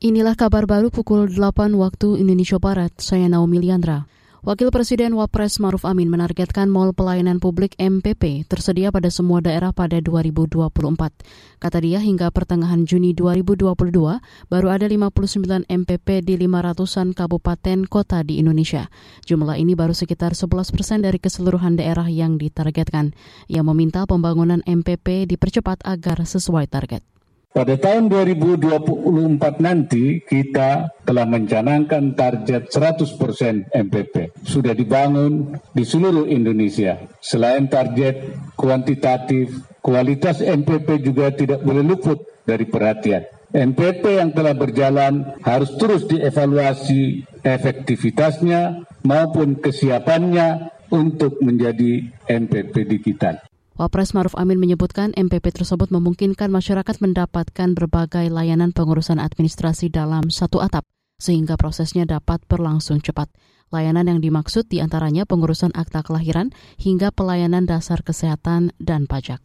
[0.00, 2.88] Inilah kabar baru pukul 8 waktu Indonesia Barat.
[2.96, 4.08] Saya Naomi Liandra.
[4.40, 10.00] Wakil Presiden Wapres Maruf Amin menargetkan Mall Pelayanan Publik MPP tersedia pada semua daerah pada
[10.00, 10.72] 2024.
[11.60, 13.76] Kata dia hingga pertengahan Juni 2022
[14.48, 18.88] baru ada 59 MPP di 500-an kabupaten kota di Indonesia.
[19.28, 23.12] Jumlah ini baru sekitar 11 persen dari keseluruhan daerah yang ditargetkan.
[23.52, 27.04] Ia meminta pembangunan MPP dipercepat agar sesuai target.
[27.50, 34.38] Pada tahun 2024 nanti kita telah mencanangkan target 100% MPP.
[34.46, 37.10] Sudah dibangun di seluruh Indonesia.
[37.18, 43.26] Selain target kuantitatif, kualitas MPP juga tidak boleh luput dari perhatian.
[43.50, 53.49] MPP yang telah berjalan harus terus dievaluasi efektivitasnya maupun kesiapannya untuk menjadi MPP digital.
[53.78, 60.58] Wapres Maruf Amin menyebutkan MPP tersebut memungkinkan masyarakat mendapatkan berbagai layanan pengurusan administrasi dalam satu
[60.58, 60.86] atap,
[61.20, 63.30] sehingga prosesnya dapat berlangsung cepat.
[63.70, 69.38] Layanan yang dimaksud di antaranya pengurusan akta kelahiran hingga pelayanan dasar kesehatan dan pajak.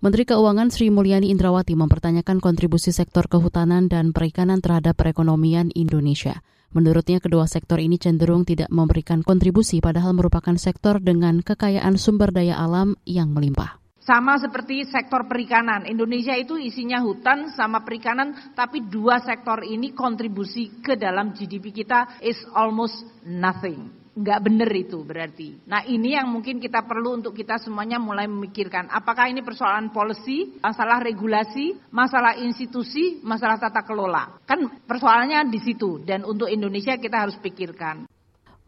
[0.00, 6.40] Menteri Keuangan Sri Mulyani Indrawati mempertanyakan kontribusi sektor kehutanan dan perikanan terhadap perekonomian Indonesia.
[6.70, 12.54] Menurutnya kedua sektor ini cenderung tidak memberikan kontribusi padahal merupakan sektor dengan kekayaan sumber daya
[12.54, 13.82] alam yang melimpah.
[14.00, 20.80] Sama seperti sektor perikanan, Indonesia itu isinya hutan sama perikanan, tapi dua sektor ini kontribusi
[20.80, 25.62] ke dalam GDP kita is almost nothing nggak benar itu berarti.
[25.70, 28.90] Nah ini yang mungkin kita perlu untuk kita semuanya mulai memikirkan.
[28.90, 34.42] Apakah ini persoalan policy, masalah regulasi, masalah institusi, masalah tata kelola.
[34.42, 38.06] Kan persoalannya di situ dan untuk Indonesia kita harus pikirkan.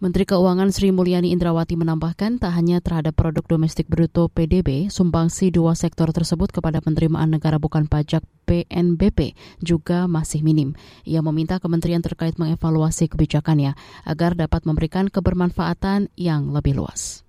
[0.03, 5.79] Menteri Keuangan Sri Mulyani Indrawati menambahkan tak hanya terhadap produk domestik bruto PDB, sumbangsi dua
[5.79, 10.75] sektor tersebut kepada penerimaan negara bukan pajak PNBP juga masih minim.
[11.07, 17.23] Ia meminta kementerian terkait mengevaluasi kebijakannya agar dapat memberikan kebermanfaatan yang lebih luas.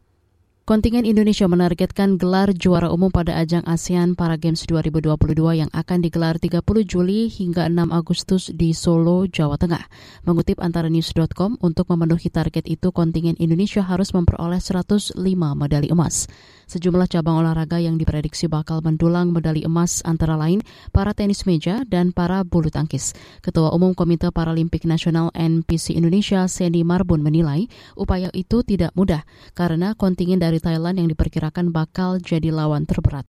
[0.63, 6.39] Kontingen Indonesia menargetkan gelar juara umum pada ajang ASEAN Para Games 2022 yang akan digelar
[6.39, 9.83] 30 Juli hingga 6 Agustus di Solo, Jawa Tengah.
[10.23, 15.19] Mengutip antara news.com, untuk memenuhi target itu kontingen Indonesia harus memperoleh 105
[15.51, 16.31] medali emas.
[16.63, 20.63] Sejumlah cabang olahraga yang diprediksi bakal mendulang medali emas antara lain
[20.95, 23.11] para tenis meja dan para bulu tangkis.
[23.43, 27.67] Ketua Umum Komite Paralimpik Nasional NPC Indonesia, Sandy Marbun menilai
[27.99, 33.25] upaya itu tidak mudah karena kontingen dari dari Thailand yang diperkirakan bakal jadi lawan terberat.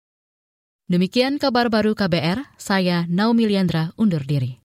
[0.88, 4.56] Demikian kabar baru KBR, saya Naomi Liandra undur diri.